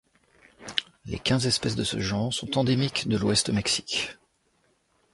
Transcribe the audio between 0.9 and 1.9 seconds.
Les quinze espèces de